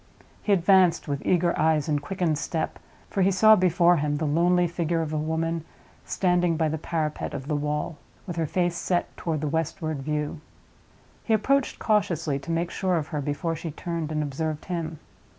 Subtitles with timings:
[0.41, 2.79] He advanced with eager eyes and quickened step;
[3.11, 5.63] for he saw before him the lonely figure of a woman,
[6.05, 10.41] standing by the parapet of the wall, with her face set toward the westward view.
[11.23, 14.97] He approached cautiously, to make sure of her before she turned and observed him.